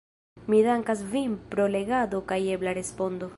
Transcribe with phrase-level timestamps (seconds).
[0.53, 3.29] Mi dankas vin pro legado kaj ebla respondo.